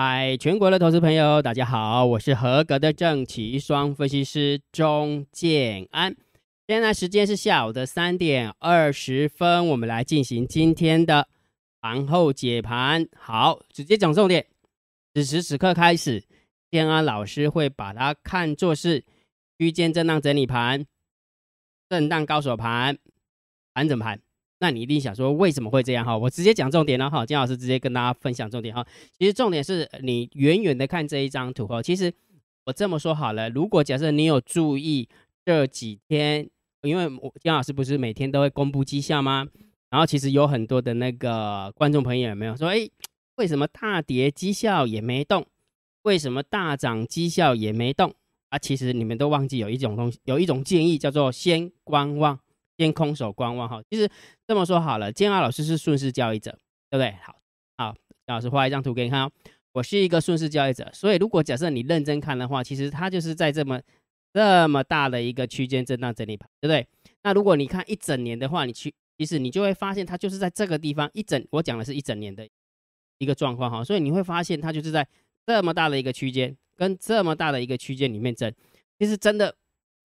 [0.00, 6.14] 嗨，全国的投资朋友，大家好，我是合格的正奇双分析师钟建安。
[6.68, 11.26] 现在时间是下午的三点二十分，我们来进行今天的
[11.80, 13.08] 盘后解盘。
[13.16, 14.46] 好，直接讲重点。
[15.14, 16.22] 此时此刻开始，
[16.70, 19.04] 建安老师会把它看作是
[19.58, 20.86] 区间震荡整理盘、
[21.88, 22.96] 震荡高手盘、
[23.74, 24.20] 盘整盘。
[24.60, 26.18] 那你一定想说为什么会这样哈？
[26.18, 28.84] 我直接讲重点了哈，金老师直接跟大家分享重点哈。
[29.16, 31.80] 其实重点是你远远的看这一张图哈。
[31.80, 32.12] 其实
[32.64, 35.08] 我这么说好了，如果假设你有注意
[35.44, 36.48] 这几天，
[36.82, 39.46] 因为我金老师不是每天都会公布绩效吗？
[39.90, 42.88] 然后其实有很多的那个观众朋友有没有说，哎，
[43.36, 45.46] 为什么大跌绩效也没动？
[46.02, 48.12] 为什么大涨绩效也没动？
[48.48, 52.40] 啊，其实你们都忘记有一种东西，有一种建议叫做先观望。
[52.78, 54.08] 先空手观望哈，其实
[54.46, 56.52] 这么说好了，建二老师是顺势交易者，
[56.88, 57.10] 对不对？
[57.24, 57.36] 好，
[57.76, 57.94] 好，
[58.28, 59.30] 老师画一张图给你看哦。
[59.72, 63.80] 我是一个顺势交易者，所以如果假设你认真看的话，其实它就是在这么
[64.32, 66.86] 这么大的一个区间震荡整理盘，对不对？
[67.24, 72.48] 那如果你看一整年的话，你去其实你就会发现它就是在这个地方一整，我讲的是一整年的
[73.18, 75.06] 一个状况哈，所以你会发现它就是在
[75.44, 78.54] 这么大的一个区间跟这么大的一个区间里面震，
[79.00, 79.56] 其实真的。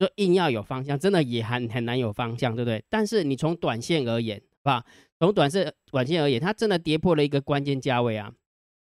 [0.04, 2.84] 说硬要有方向，真的也很很难有方向，对不对？
[2.90, 4.84] 但是你从短线而言，是吧？
[5.20, 8.32] 从短线短线而言，它真的跌破了一个关键价位啊，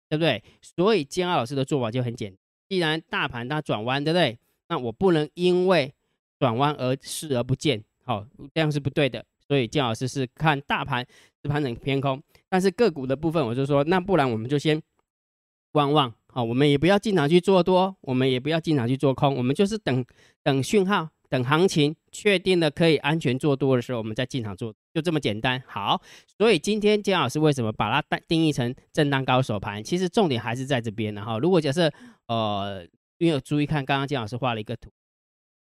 [0.10, 0.44] 对不对？
[0.62, 2.38] 所以建二老师的做法就很简单，
[2.70, 4.40] 既然大盘它转弯，对不对？
[4.70, 5.94] 那我不能因为
[6.40, 9.24] 转弯而视而不见，好，这样是不对的。
[9.48, 11.06] 所以建老师是看大盘
[11.44, 14.82] 是盘整偏空，但是个股的部分，我就说，那不然我们就先
[15.72, 16.12] 观望。
[16.34, 20.06] 好，我们也不要进场去做多，我们也不要进场去做空，我们就是等
[20.42, 25.62] 等讯号，等行情确定了可以安全做多的时候，我们再进场做，就这么简单。
[25.68, 26.02] 好，
[26.38, 29.84] 所以今天姜老师为什么把它定定义成震荡高手盘？
[29.84, 31.38] 其实重点还是在这边的哈。
[31.38, 31.92] 如果假设
[32.28, 32.84] 呃，
[33.18, 34.90] 因为有注意看，刚刚姜老师画了一个图，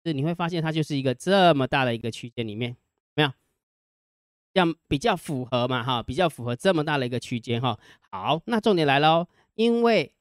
[0.06, 2.78] 是你会发现它就是一个这么大的一个区间里面，
[3.16, 3.32] 没有，
[4.54, 7.80] 这样比较符合嘛哈，比较符合这么大的一个区间哈。
[8.12, 10.14] 好，那重点来喽，因为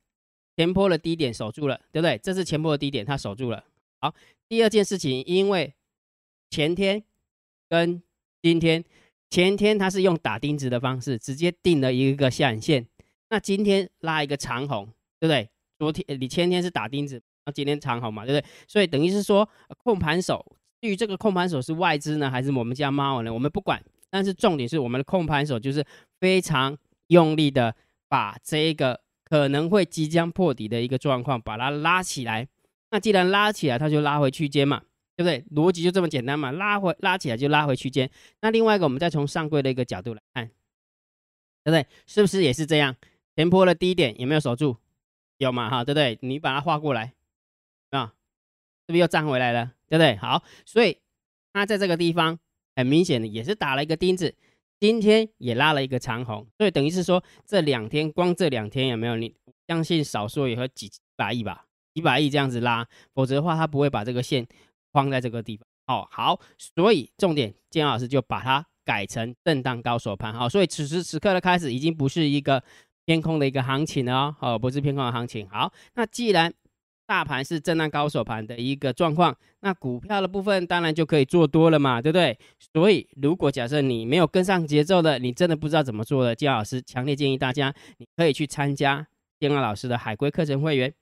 [0.58, 2.18] 前坡的低点守住了，对不对？
[2.18, 3.62] 这是前坡的低点，它守住了。
[4.00, 4.12] 好，
[4.48, 5.72] 第二件事情，因为
[6.50, 7.00] 前天
[7.68, 8.02] 跟
[8.42, 8.84] 今天，
[9.30, 12.84] 前天它是用打钉子的方式直接定了一个下影线，
[13.30, 14.86] 那今天拉一个长红，
[15.20, 15.48] 对不对？
[15.78, 18.50] 昨天你前天是打钉子，那今天长红嘛，对不对？
[18.66, 19.48] 所以等于是说
[19.84, 20.44] 控盘手，
[20.80, 23.32] 至于这个控盘手是外资呢，还是我们家猫呢？
[23.32, 23.80] 我们不管，
[24.10, 25.86] 但是重点是我们的控盘手就是
[26.18, 26.76] 非常
[27.06, 27.76] 用力的
[28.08, 29.02] 把这个。
[29.28, 32.48] 可能会即将破底的一个状况，把它拉起来。
[32.90, 34.82] 那既然拉起来，它就拉回区间嘛，
[35.14, 35.44] 对不对？
[35.54, 38.10] 逻辑就这么简单嘛，拉回拉起来就拉回区间。
[38.40, 40.46] 那另外一个，我们再从上柜的一个角度来看，
[41.64, 41.86] 对不对？
[42.06, 42.96] 是不是也是这样？
[43.36, 44.78] 前坡的低点有没有守住？
[45.36, 45.68] 有嘛？
[45.68, 46.18] 哈，对不对？
[46.22, 47.12] 你把它画过来
[47.90, 48.14] 啊，
[48.86, 49.74] 是不是又站回来了？
[49.86, 50.16] 对不对？
[50.16, 50.98] 好，所以
[51.52, 52.38] 它在这个地方
[52.74, 54.34] 很明显的也是打了一个钉子。
[54.80, 59.16] 今天也拉了一个长红，所以等于是说这两天光这两天有没有？
[59.16, 59.34] 你
[59.66, 64.46] 相信少说也会几百亿吧，几百亿这样子拉，否则的话他不会把这个线
[64.92, 65.66] 框在这个地方。
[65.88, 70.32] 哦，好，所以重点建老师就把它改成震荡高手盘。
[70.32, 72.62] 好，所以此时此刻的开始已经不是一个
[73.04, 75.48] 偏空的一个行情了哦，哦，不是偏空的行情。
[75.48, 76.52] 好，那既然
[77.08, 82.38] 大盘是震荡高手盘的一个状况，那股票的部分当然就可以做多了嘛，对不对？
[82.74, 89.06] 所以如果假设你没有跟上节奏的，你真的不知道怎么做的，姜老师强烈建议大家，你可以去参加
[89.40, 90.92] 姜老师的海龟课程会员。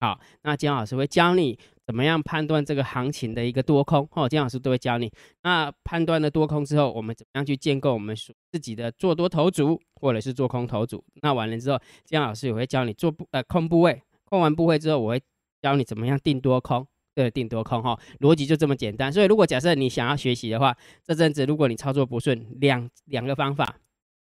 [0.00, 5.08] 好，那姜老师会教你怎么样判断这个行情的一个多空，哦，姜老师都会教你。
[5.44, 11.04] 那判断了多空之后，我们怎么样去建构我们属自己的做多头组，或者是做空头组？
[11.22, 15.22] 那完了之后，姜老师也会教你做部呃空部位，空完部位之后，我会。
[15.64, 19.10] 教你怎么样定多空，对，定多空哈，逻辑就这么简单。
[19.10, 23.76] 所以如果假设你想要学习的话，这阵子如果你操作不顺，两两个方法，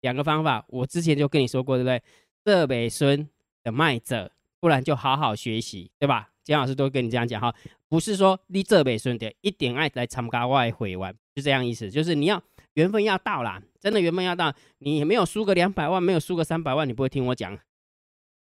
[0.02, 2.04] 两个方法，我之前就跟你说过，对不对？
[2.44, 3.25] 设北孙
[3.63, 4.30] 的卖者，
[4.60, 6.30] 不然就好好学习，对吧？
[6.44, 7.56] 姜老师都跟你这样讲哈，
[7.88, 12.44] 不是说你这北孙的一点爱来参加外回玩，就这样意思，就是你要
[12.74, 17.58] 缘分要到啦，真的缘分要到，你没有输个两百万，没有输个三百万，你不会听我讲。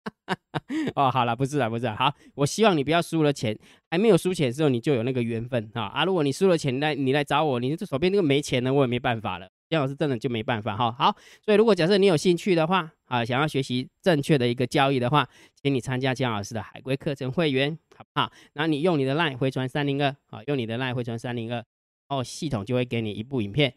[0.94, 3.56] 哦，好了，不是啊，不是啊，好，我希望你不要输了钱，
[3.90, 6.04] 还没有输钱的时候，你就有那个缘分啊啊！
[6.04, 9.48] 如果你输了钱来，你来找我，你这手边那个没钱了，我也没办法了。
[9.68, 10.90] 姜老师真的就没办法哈。
[10.92, 11.14] 好，
[11.44, 15.28] 所以如果假设你有兴趣的话啊，想要学习正确的一个交易的话，
[15.62, 18.32] 请你参加姜老师的海龟课程会员，好不好？
[18.54, 21.62] 然后你用你的 line 回传三零二，啊，用你的 line 回传三零二，
[22.08, 23.74] 哦，系统就会给你一部影片，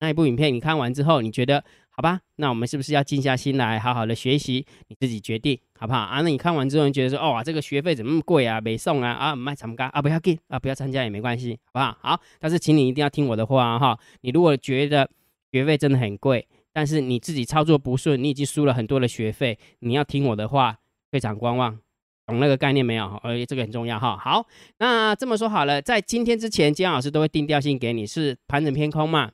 [0.00, 1.64] 那一部影片你看完之后，你觉得？
[2.00, 4.64] 好吧，那我们是不是要静下心来，好好的学习？
[4.88, 5.60] 你自己决定。
[5.78, 6.22] 好不好啊？
[6.22, 8.58] 那你看完之后，你觉得说，哦，这个学费怎么那么贵啊？
[8.58, 9.12] 没送啊？
[9.12, 10.00] 啊，卖参加啊？
[10.00, 11.94] 不要给啊，不要参加也没关系，好不好？
[12.00, 13.98] 好，但是请你一定要听我的话哈。
[14.22, 15.06] 你如果觉得
[15.52, 20.78] 学费真的很贵，但是你自己操作不顺，你已经输了很多的学费，你要听我的话，
[21.10, 21.78] 非常观望，
[22.24, 23.20] 懂那个概念没有？
[23.22, 24.16] 呃，这个很重要哈。
[24.16, 24.46] 好，
[24.78, 29.30] 那这么说好了，在今天之前，姜老师都会定调性给你，是盘整偏空嘛，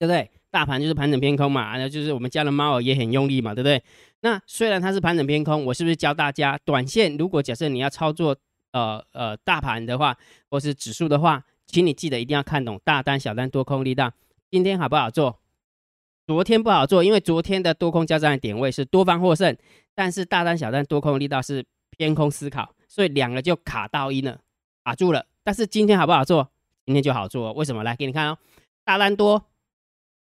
[0.00, 0.28] 对不对？
[0.56, 3.82] 大盘就是盘整偏空嘛，那就是我们家的猫儿也很用力嘛，对不对？
[4.20, 8.34] 那虽然它是盘整偏空，我是不是教大家，短线如果假设你要操作
[8.72, 10.16] 呃呃大盘的话，
[10.48, 14.10] 或是指数的话，请你记得一定要看懂大单、小单、多空力道。
[14.50, 15.38] 今天好不好做？
[16.26, 19.54] 昨天不好做，因为昨天的多空交战的点位是多方获胜，
[19.94, 21.62] 但是大单、小单、多空力道是
[21.98, 24.40] 偏空思考，所以两个就卡到一了，
[24.84, 25.26] 卡住了。
[25.44, 26.48] 但是今天好不好做？
[26.86, 27.84] 今天就好做，为什么？
[27.84, 28.38] 来给你看哦，
[28.86, 29.44] 大单多。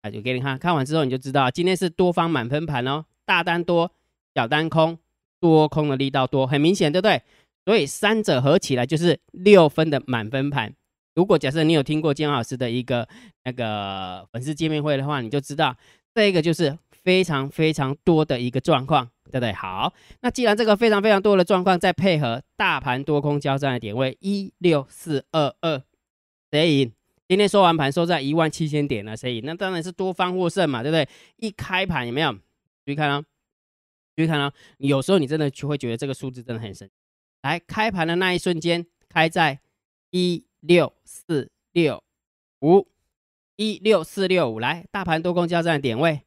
[0.04, 3.90] 那就给你看看完之后，你就知道今天是多方满分盘哦，大单多，
[4.34, 4.98] 小单空，
[5.40, 7.22] 多空的力道多，很明显，对不对？
[7.64, 10.74] 所以三者合起来就是六分的满分盘。
[11.14, 13.08] 如果假设你有听过金老师的一个
[13.44, 15.74] 那个粉丝见面会的话，你就知道
[16.14, 19.54] 这个就是非常非常多的一个状况，对不对？
[19.54, 25.82] 好，那既然这个非常非常多的状况，再配合大盘多空交战的点位一六四二二，
[26.50, 26.92] 谁赢？
[27.26, 31.08] 今天收完盘收在一万七千点了，所以那当然是多方获胜嘛，对不对？
[31.36, 32.30] 一开盘有没有？
[32.84, 33.24] 注意看啊，
[34.14, 34.52] 注意看啊！
[34.76, 36.90] 有时候你真的就会觉得这个数字真的很神。
[37.40, 39.58] 来，开盘的那一瞬间，开在
[40.10, 42.04] 一六四六
[42.60, 42.86] 五，
[43.56, 44.60] 一六四六五。
[44.60, 46.20] 来，大盘多空交战点位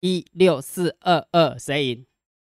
[0.00, 2.06] 一六四二二，谁赢？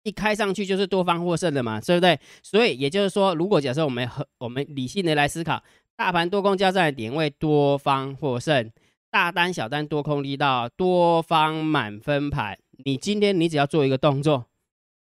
[0.02, 2.20] 一开上去就是多方获胜的嘛，对不对？
[2.42, 5.64] 所以也就是说，如果假设我们和我们理性的来思考。
[6.00, 8.72] 大盘多空交战的点位，多方获胜，
[9.12, 12.58] 大单小单多空力道，多方满分盘。
[12.86, 14.46] 你今天你只要做一个动作，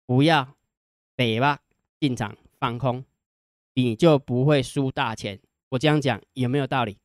[0.04, 0.46] 不要
[1.16, 1.60] 北吧
[1.98, 3.02] 进场放空，
[3.72, 5.40] 你就不会输大钱。
[5.70, 6.98] 我这样讲有没有道理？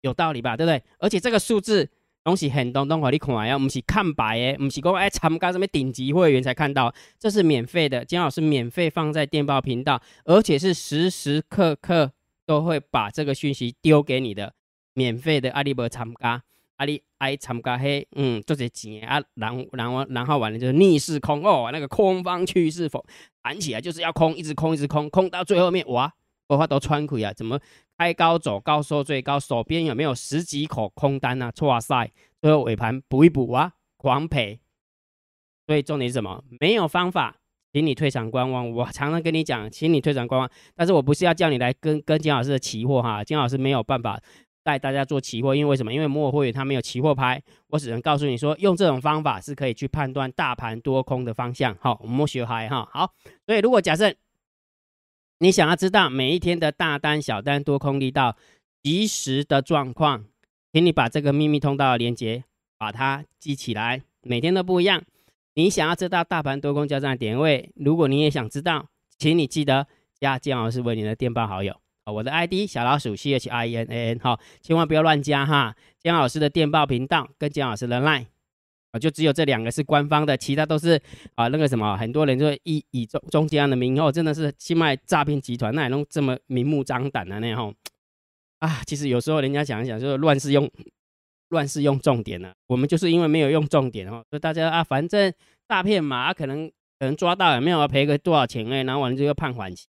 [0.00, 0.82] 有道理吧，对不对？
[0.98, 1.88] 而且这个数字
[2.24, 12.10] 东西很多，东西你看呀，不是看白诶，不是讲哎参加什么顶级会员才看到，这是免费的，金老师免费放在电报频道，而且是时时刻刻。
[12.46, 14.54] 都会把这个讯息丢给你的，
[14.94, 16.42] 免费的阿里伯参加，
[16.76, 23.04] 阿里爱参加嘿，嗯，做些钱啊，然然后然后完了就是逆势空哦，那个空方趋势否
[23.42, 26.12] 弹起来就是要空，一直空一直空，空到最后面哇，
[26.48, 27.58] 我话都穿亏啊，怎么
[27.98, 31.52] 开高走高收最高，手边有没有十几口空单啊？
[31.62, 34.60] 哇塞，最后尾盘补一补啊，狂赔，
[35.66, 36.44] 所以重点是什么？
[36.60, 37.36] 没有方法。
[37.76, 38.72] 请你退场观望。
[38.72, 40.50] 我常常跟你讲，请你退场观望。
[40.74, 44.18] 但是我不是要叫你来跟跟金老师的期货哈，金老师没有办法
[44.62, 45.92] 带大家做期货，因为什么？
[45.92, 51.76] 因为摩尔会员他没有期货拍，我只能告诉你说，用这种方法是可以去判断大盘多空的方向。
[51.78, 52.88] 好，我们学嗨哈。
[52.90, 53.12] 好，
[53.44, 54.10] 所以如果假设
[55.40, 58.38] 你想要知道每一天的大单、小单、多空力道
[58.82, 60.24] 及时的状况，
[60.72, 62.42] 请你把这个秘密通道的连接
[62.78, 65.02] 把它记起来，每天都不一样。
[65.58, 68.86] 你想要知道大盘多空交战的点位，如果你也想知道，
[69.16, 69.86] 请你记得
[70.20, 71.74] 加姜老师为你的电报好友
[72.04, 75.74] 啊，我的 ID 小老鼠 C H I N A N 哈，千万不要乱加哈。
[75.98, 78.26] 姜老师的电报频道跟姜老师的 Line
[78.92, 81.00] 啊，就只有这两个是官方的，其他都是
[81.36, 87.74] 啊那个什么，很多人就以以中中间的名号，真的是去卖诈骗集团，那也能这么明目张胆的那样
[88.58, 90.70] 啊，其实有时候人家想一想，就是乱世用。
[91.50, 95.32] 乱是用重点了，我们就是因为没有用重点哦，所以大家啊，反正
[95.68, 96.68] 诈骗嘛，可能
[96.98, 99.86] 可能抓到也没有赔个多少钱哎，然后完了就又判缓期，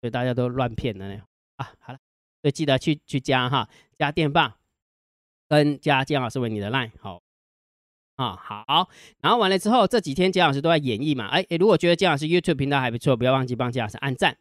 [0.00, 1.26] 所以大家都乱骗的那样
[1.56, 1.72] 啊。
[1.80, 1.98] 好了，
[2.42, 4.54] 所以记得去去加哈，加电棒
[5.48, 7.22] 跟加姜老师为你的 line 好
[8.16, 8.88] 啊好，
[9.20, 14.36] 然后完了之后这几天姜老师都在演绎嘛，哎哎，如果觉得姜老师 YouTube 频道还不错，不要忘记帮姜老师按赞、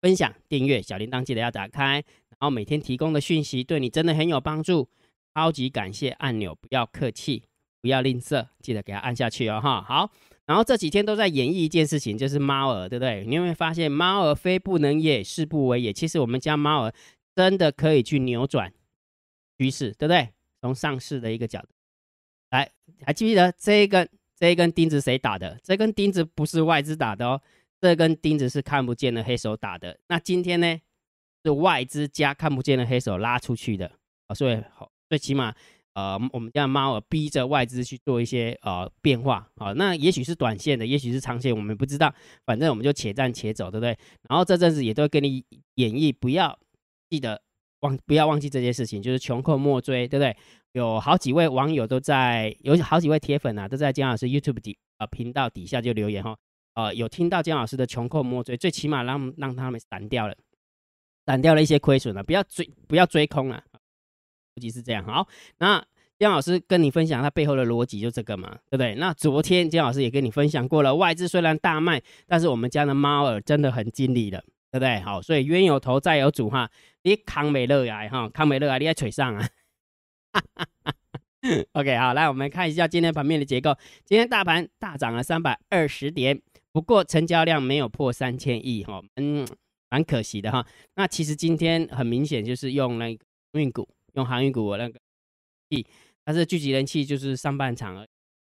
[0.00, 4.88] 分享、订阅，小铃铛记得要打开，然后每天提供的讯息对你真的很有帮助。
[5.34, 7.44] 超级感谢按钮，不要客气，
[7.88, 9.80] 不要吝啬，记得给它按下去哦哈。
[9.80, 10.10] 好，
[10.44, 13.24] 然后这几天都在演绎一件事情，就是猫儿，对不对？
[13.24, 15.90] 你有没有发现猫儿非不能也，是不为也？
[15.90, 16.92] 其实我们家猫儿
[17.34, 18.70] 真的可以去扭转
[19.56, 20.28] 趋势，对不对？
[20.60, 21.68] 从上市的一个角度
[22.50, 22.70] 来，
[23.06, 24.06] 还记不记得这一根
[24.38, 25.58] 这一根钉子谁打的？
[25.64, 27.40] 这根钉子不是外资打的哦，
[27.80, 29.98] 这根钉子是看不见的黑手打的。
[30.08, 30.78] 那今天呢，
[31.42, 33.90] 是外资加看不见的黑手拉出去的，
[34.34, 34.90] 所以好。
[35.08, 35.54] 最起码，
[35.94, 42.14] 呃，我们家猫儿逼着外资去做一些呃变化，好，那也许是短线的，也许是长线，我们不知道，
[42.46, 43.96] 反正我们就且战且走，对不对？
[44.28, 46.56] 然后这阵子也都会跟你演绎，不要
[47.10, 47.42] 记得
[47.80, 50.36] 忘，不要忘记这件事情，就是穷寇莫追，对不对？
[50.72, 56.36] 有好几位网友都在，有好几位铁粉啊，都在姜老师 YouTube 底呃频道底下就留言哈，
[56.74, 60.36] 呃有听到姜老师的穷寇莫追，最起码让让他们散掉了，
[61.26, 63.64] 散掉了一些亏损了，不要追不要追空了，
[64.58, 65.04] 逻辑是这样。
[65.04, 65.82] 好，那
[66.18, 68.96] 姜老师跟你分享他背后的逻辑就这个嘛，对不对？
[68.96, 74.40] 那昨天姜老师也跟你分享过了，外资虽然大卖，但是我们家的猫儿真的很尽力了，
[74.72, 74.98] 对不对？
[75.00, 76.68] 好，所以冤有头债有主哈，
[77.04, 79.48] 你康美乐呀哈，康美乐啊，你在腿上啊。
[80.32, 80.94] 哈哈哈
[81.72, 83.74] OK，好，来我们看一下今天盘面的结构。
[84.04, 89.46] 今天大盘大涨了三百二十点，不过成交量没有破三千亿哈，嗯，
[89.88, 90.66] 蛮可惜的哈。
[90.96, 93.88] 那其实今天很明显就是用那个运股，
[94.18, 94.98] 用航运股那个
[95.70, 95.86] 气，
[96.24, 98.06] 它是聚集人气，就是上半场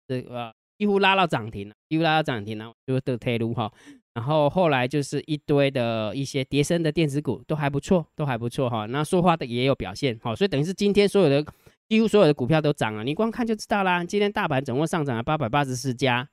[0.09, 3.73] 这个几乎拉到涨停了，几乎拉到涨停了，就得推入哈。
[4.15, 8.87] 然后后来就是一堆的一些叠升的电子股都还不错，都还不错哈。
[8.87, 11.45] 那说话的也有表现，哈，所以等于是今天所有的。
[11.89, 14.05] 几乎所有的股票都涨了，你光看就知道啦。
[14.05, 16.29] 今天大盘总共上涨了八百八十四家，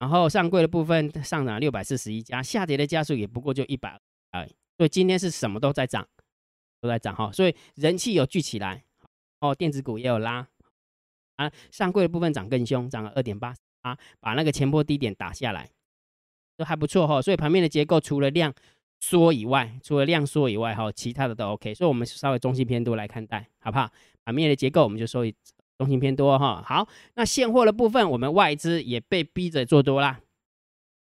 [0.00, 3.96] 然后上柜的部分上涨了六百四十一家，下跌的家数也不过就一百
[4.32, 4.48] 而已。
[4.76, 6.04] 所以今天是什么都在涨，
[6.80, 7.30] 都在涨哈。
[7.32, 8.84] 所以人气有聚起来，
[9.40, 10.46] 哦，电子股也有拉
[11.36, 11.50] 啊。
[11.70, 15.68] 上柜的部分涨更凶，涨了二点八啊，把那个前波低点打下来，
[16.56, 17.22] 都还不错哈。
[17.22, 18.52] 所以盘面的结构除了量
[19.00, 21.74] 缩以外，除了量缩以外哈，其他的都 OK。
[21.74, 23.90] 所以我们稍微中性偏多来看待，好不好？
[24.24, 25.24] 盘面的结构，我们就说
[25.78, 26.62] 中心偏多哈。
[26.66, 30.20] 好，那现货的部分，我们外资也被逼着做多啦，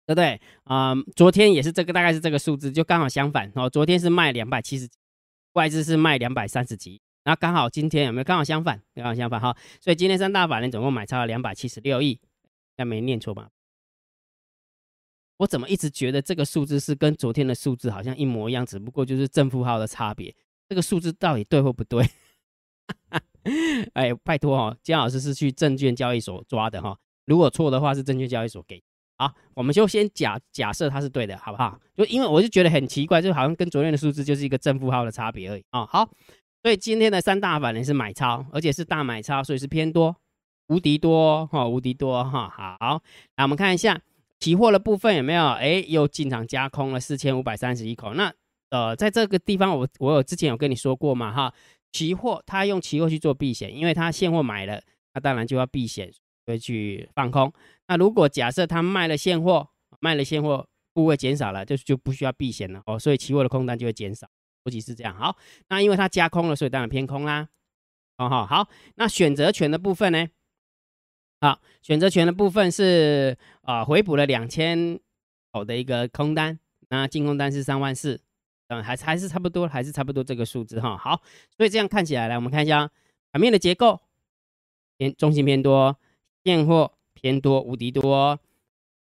[0.06, 0.40] 对不对？
[0.64, 3.68] 啊，昨天也是这个，大概是这个数字，就刚好相反哦。
[3.68, 4.86] 昨天是卖两百七十，
[5.54, 8.82] 外资是卖两百三十几，那刚好今天有没有刚好相反？
[8.94, 9.56] 刚好相反哈。
[9.80, 12.20] 所以今天三大法人总共买超了两百七十六亿，应
[12.76, 13.50] 该没念错吧？
[15.38, 20.34] 我怎么一直觉得这个数字是跟昨天的数字好像一模一样，只不过就是正负号的差别。
[20.68, 22.08] 这个数字到底对或不对？
[23.94, 28.82] 哎，拜托哈，姜老师是去证券交易所抓的哈，如果错的话是证券交易所给。
[29.18, 31.78] 好，我们就先假假设它是对的，好不好？
[31.96, 35.84] 就因为我就觉得很奇怪，就好像跟昨天的数字就是一个正负号的差别而已啊。
[35.84, 36.08] 好，
[36.62, 40.14] 所以今天的三大反人是买超，而且是大买超，所以是偏多，
[40.68, 42.48] 无敌多哈，无敌多哈。
[42.78, 43.02] 好，
[43.36, 44.00] 来我们看一下
[44.38, 45.46] 期货的部分有没有？
[45.48, 48.14] 哎，又进场加空了四千五百三十一口。
[48.14, 48.32] 那
[48.70, 51.52] 呃，在这个地方我我有之前有跟你说过嘛哈。
[51.90, 54.80] 期货，他用期货去做避险，因为他现货买了，
[55.12, 56.12] 他当然就要避险，
[56.44, 57.50] 会去放空。
[57.88, 59.68] 那如果假设他卖了现货，
[59.98, 64.28] 卖了现货部位减少了，就就不需要避险了哦，所以期货的空单就会减少，
[64.64, 65.16] 逻辑是这样。
[65.16, 65.36] 好，
[65.68, 67.48] 那因为它加空了，所以当然偏空啦。
[68.18, 70.28] 哦好，好，那选择权的部分呢？
[71.40, 74.98] 好，选择权的部分是啊，回补了两千
[75.52, 76.58] 口的一个空单，
[76.90, 78.20] 那净空单是三万四。
[78.70, 80.94] 嗯，还还是差不多，还是差不多这个数字哈。
[80.94, 81.22] 好，
[81.56, 82.90] 所以这样看起来，来我们看一下
[83.32, 83.98] 盘面的结构，
[84.98, 85.96] 偏中性偏多，
[86.44, 88.38] 现货偏多，无敌多，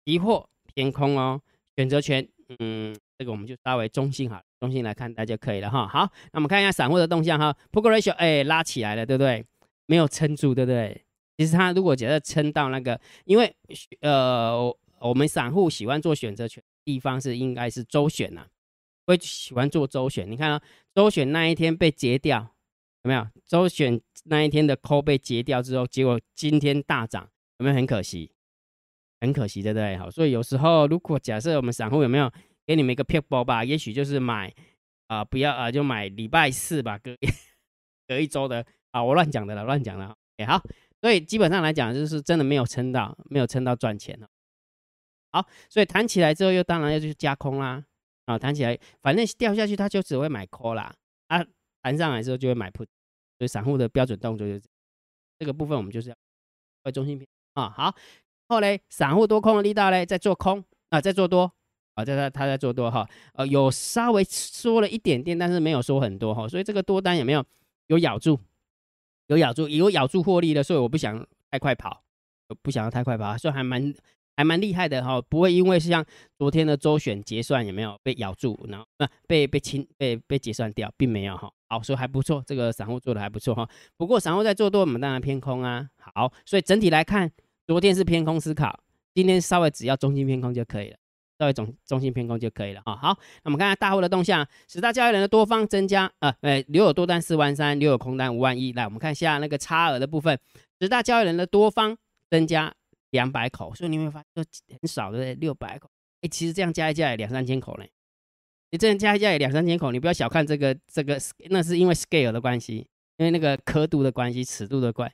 [0.05, 1.41] 期货偏空哦。
[1.75, 2.25] 选择权，
[2.59, 5.85] 嗯，这个我们就稍微中性哈，中性来看待就可以了哈。
[5.87, 9.45] 好，那我们看一下散户的动向哈，Put ratio 哎拉起来了，对不对？
[9.87, 11.03] 没有撑住，对不对？
[11.37, 13.53] 其实它如果假设撑到那个，因为
[13.99, 18.47] 呃，我们散户喜欢做选择权地方是应该是周选呐。
[19.05, 20.61] 会喜欢做周选，你看啊，
[20.95, 22.39] 周选那一天被截掉，
[23.03, 23.27] 有没有？
[23.45, 28.31] 周选那一天的扣被截掉之后，结果今天大涨，有没有很可惜？
[29.21, 29.97] 很可惜，对不对？
[29.97, 32.31] 好，所以有时候如果假设我们散户有没有
[32.65, 34.53] 给你们一个票包吧，也许就是买
[35.07, 37.15] 啊，不要啊，就买礼拜四吧，隔
[38.07, 40.15] 隔一周的啊，我乱讲的了，乱讲了。
[40.37, 40.61] 哎，好，
[41.01, 44.27] 所以基本上来讲，就是真的没有撑到，没有撑到赚钱了。
[45.31, 47.83] 好，所以弹起来之后，又当然要去加空啦。
[48.25, 50.93] 啊，弹起来，反正掉下去，他就只会买 call 啦。
[51.27, 51.45] 啊，
[51.81, 52.87] 弹上来之后就会买 put，
[53.37, 54.63] 所以散户的标准动作就是
[55.37, 56.15] 这个部分，我们就是要
[56.83, 57.73] 为中心偏啊。
[57.75, 57.95] 好，
[58.47, 61.51] 后来散户多空的力道嘞，在做空啊，在做多
[61.95, 67.43] 啊，在他他在做多哈，呃，有稍微缩了一点点，但是没有缩很多哈，所以这个多单有没有
[67.87, 68.39] 有咬住？
[69.27, 72.03] 有咬住，有咬住获利的，所以我不想太快跑，
[72.61, 73.93] 不想要太快跑，所以还蛮。
[74.37, 76.05] 还蛮厉害的哈，不会因为像
[76.37, 83.65] 昨天的周选结算有没有被咬住，然后那被被清被被结算掉，并没有哈，好，所以还不错，这个散户做的还不错哈。
[83.95, 85.89] 不过散户在做多，我们当然偏空啊。
[86.13, 87.31] 好，所以整体来看，
[87.67, 88.79] 昨天是偏空思考，
[89.13, 90.97] 今天稍微只要中心偏空就可以了，
[91.39, 92.95] 稍微中中心偏空就可以了啊。
[92.95, 98.71] 好，那我们看下大户的动向，十大交易人的多方增加啊，呃，留有多单四万三，留有空单五万一。
[98.73, 100.39] 来，我们看一下那个差额的部分，
[100.79, 101.97] 十大交易人的多方
[102.29, 102.73] 增加。
[103.11, 104.45] 两百口，所以你会发现
[104.81, 107.89] 很少的六百口，哎，其实这样加一加也两三千口嘞。
[108.71, 111.17] 你这样加一加也两三千口，你不要小看这个这个，
[111.49, 115.09] 那是因为 scale 的关系，因为那个刻度的关系、尺度的关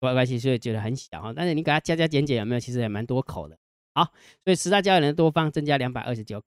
[0.00, 1.32] 关关系，所以觉得很小哈。
[1.34, 2.60] 但是你给它加加减减，有没有？
[2.60, 3.56] 其实也蛮多口的。
[3.94, 4.04] 好，
[4.44, 6.46] 所以十大交易人多方增加两百二十九口，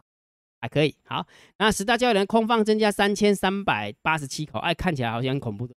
[0.60, 0.96] 还可以。
[1.06, 1.28] 好，
[1.60, 5.76] 那十大交易人空方增加三千三百八十七口，哎，看起来好像很恐怖的，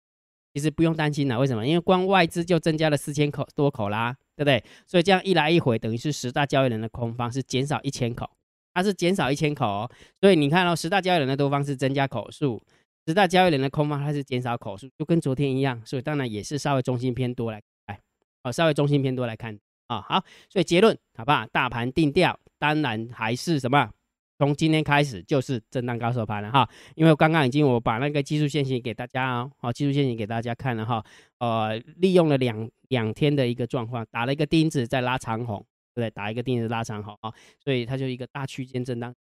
[0.55, 1.39] 其实不用担心了。
[1.39, 1.67] 为什么？
[1.67, 4.65] 因为光外资就增加了四千口多口啦，对不对？
[4.87, 8.31] 所以这样一来一回，等于是十大交易人的空方是减少一千口，
[8.73, 9.91] 它是减少一千口哦。
[10.21, 12.63] 所以你看到十大交易人的多方是增加口数。
[13.07, 18.01] 十大交易人的空方，它是减少口数，就跟昨天一样，所以当然也是稍微中心偏多来，来，
[18.43, 21.47] 好，稍微中心偏多来看啊，好，所以结论好不好？
[21.47, 23.91] 大盘定调，当然还是什么？
[24.39, 31.03] 从今天开始就是震荡高手盘了哈，因为刚刚已经我把那个技术线型给大家哦，好，技术线型给大家看了哈，
[31.39, 36.11] 呃，利用了两两天的一个状况，打了一个钉子在拉长红，对不对？
[36.11, 37.33] 打一个钉子拉长红啊，
[37.63, 39.15] 所以它就一个大区间震荡。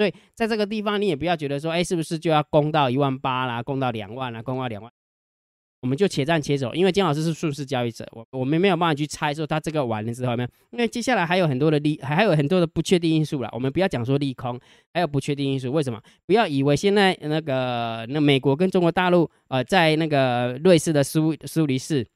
[0.00, 4.90] 所以在这个地方，你也不要觉得说，哎，是不是就要攻到一万八啦，攻到两万啦，攻到两万，
[5.82, 6.74] 我们就且战且走。
[6.74, 13.50] 因为金老师是顺势交易者，我我们没有办法去猜说他这个完了之后没有，因为接下来还有很多的利，还有很多的不确定因素了。
[13.52, 14.58] 我们不要讲说利空，
[14.94, 15.70] 还有不确定因素。
[15.70, 16.00] 为什么？
[16.24, 22.06] 不要以为现在那个那美国跟中国大陆，呃，在那个瑞士的苏苏黎世。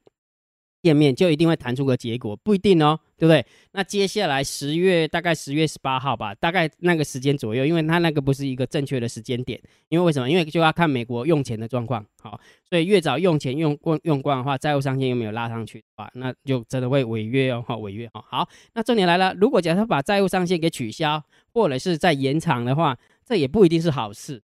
[0.85, 3.45] 页面就一定会弹出个结果，不一定哦，对不对？
[3.73, 10.31] 那接下来十月大概十月十八号吧，大概那个时间左右，因为他那个不是一个正确的时间点，因为为什么？
[10.31, 12.39] 因为就要看美国用钱的状况，好，
[12.69, 18.23] 所以越早用钱用光用光的话，债务上限又没有拉上去的话，那就真的会违约哦， 哈，违约哦。
[18.29, 21.23] 好，那重点来了，如果假设把债务上限给取消，
[21.55, 24.43] 或者是在延长的话，这也不一定是好事。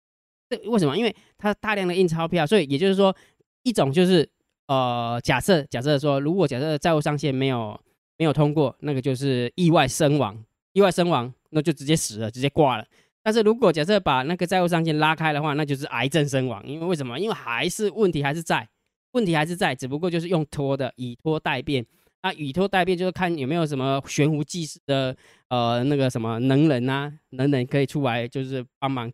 [0.50, 0.96] 这为什么？
[0.98, 3.16] 因为它大量的印钞票，所以也就是说，
[3.62, 4.28] 一种就是。
[4.66, 7.80] 呃，假设假设说，如果假设债务上限没有
[8.18, 12.86] 没有通过，那个就是意外身亡，意外身亡，那就直接死了，直接挂了。
[13.22, 16.64] 但是如果假设把那个债务上限拉开的话，那就是癌症身亡。
[16.66, 17.18] 因为为什么？
[17.18, 18.68] 因为还是问题还是在，
[19.12, 21.84] 问题还是在，只不过就是用拖的，以拖代变。
[22.22, 25.16] 那以拖代变就是看有没有什么悬壶济世的
[25.48, 29.08] 呃那个什么能人啊，能人可以出来就是帮忙，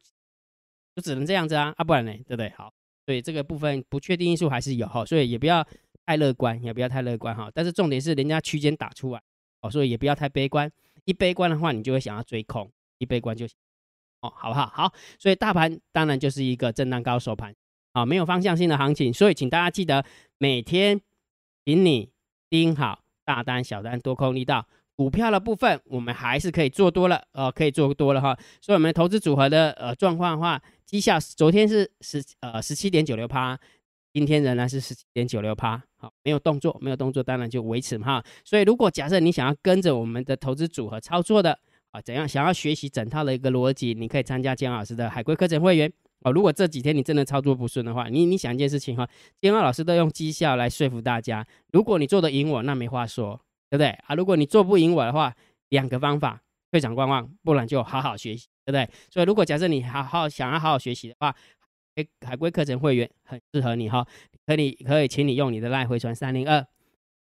[0.97, 2.51] 就只能这样子啊，啊不然呢，对不对？
[2.57, 2.73] 好。
[3.05, 5.67] 所以这个部分不确定因素还是有哈，所以也不要
[6.07, 7.51] 太乐观，也不要太乐观哈。
[7.55, 9.21] 但是重点是人家区间打出来
[9.61, 10.71] 哦，所以也不要太悲观。
[11.05, 12.67] 一悲观的话，你就会想要追空；
[12.99, 13.45] 一悲观就
[14.21, 14.67] 哦，好不好？
[14.67, 17.55] 好，所以大盘当然就是一个震荡高手盘
[17.93, 19.13] 啊，没有方向性的行情。
[19.13, 20.05] 所以请大家记得
[20.39, 21.01] 每天，
[21.65, 22.11] 请你
[22.49, 24.69] 盯好大单、小单、多空力道。
[25.03, 28.39] 股票的部分，我们还是可以做多了，呃，可以做多了哈。
[28.61, 33.59] 所以，我们投资组合的呃状况的话，绩效昨天是十呃十七点九六趴，
[34.13, 38.23] 今天仍然是十七点九六趴，好，没有动作，没有动作，当然就维持哈。
[38.45, 41.59] 所以，如果假设你想要跟着我们的投资组合操作的
[41.91, 46.31] 啊，怎样想要学习整套的一个逻辑，你可以参加江老师的海龟课程会员哦。
[46.31, 49.09] 如果这几天你真的操作不顺的话，你你想一件事情哈，
[49.41, 53.41] 姜老师都用绩效来说服大家，如果你做的赢我，那没话说。
[53.73, 54.15] 对不对啊？
[54.15, 55.35] 如果你做不赢我的话，
[55.71, 58.87] 两个方法：退场观望，不然就好好学习，对不对？
[59.11, 61.35] 所以，如果假设你好好想要好好学习的话，
[61.97, 64.07] 海海龟课程会员很适合你哈。
[64.45, 66.63] 可以可以，请你用你的赖回传三零二，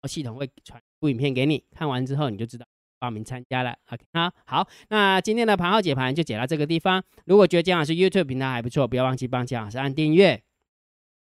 [0.09, 2.67] 系统会传部影片给你，看完之后你就知道
[2.99, 3.77] 报名参加了。
[3.89, 7.01] OK 啊，好，那今天的盘号解盘就解到这个地方。
[7.27, 10.43] 如果觉得姜老师 YouTube 平台还不错，不要忘记帮姜老师按订阅，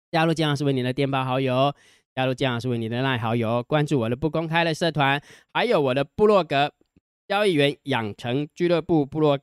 [0.09, 1.75] 加入姜老师为你的电报好友。
[2.17, 5.21] 加入江老师为你的赖好友，关注我的不公开的社团，
[5.53, 6.73] 还有我的部落格
[7.27, 9.37] 交易员养成俱乐部部落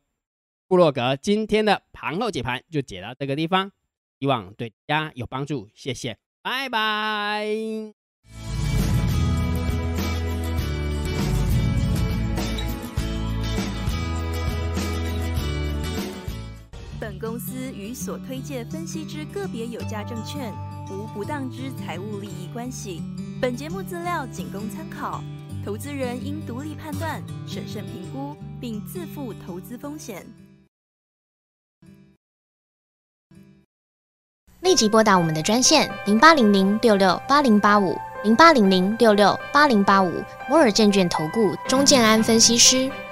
[0.67, 1.15] 部落格。
[1.15, 3.71] 今天的盘后解盘就解到这个地方，
[4.19, 8.04] 希望对大家有帮助，谢谢，拜拜。
[17.05, 20.51] 本公司与所推荐分析之个别有价证券。
[20.91, 23.03] 无不当之财务利益关系。
[23.43, 25.23] 本节目资料仅供参考，
[25.63, 30.25] 投资人应独立判断、审慎评估，并自负投资风险。
[34.61, 42.91] 立即拨打我们的专线零八零零六六八零八五零八零零六六八零八五摩尔证券投顾钟建安分析师。